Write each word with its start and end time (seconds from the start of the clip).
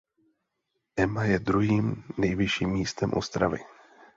Ema 0.97 1.23
je 1.23 1.39
druhým 1.39 2.03
nejvyšším 2.17 2.69
místem 2.69 3.13
Ostravy. 3.13 3.59